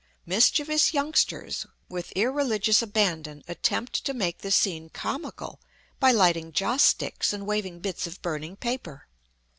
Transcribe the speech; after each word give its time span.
Mischievous 0.25 0.95
youngsters, 0.95 1.67
with 1.87 2.11
irreligious 2.15 2.81
abandon, 2.81 3.43
attempt 3.47 4.03
to 4.03 4.15
make 4.15 4.39
the 4.39 4.49
scene 4.49 4.89
comical 4.89 5.59
by 5.99 6.11
lighting 6.11 6.51
joss 6.51 6.81
sticks 6.81 7.33
and 7.33 7.45
waving 7.45 7.79
bits 7.81 8.07
of 8.07 8.19
burning 8.23 8.55
paper. 8.55 9.05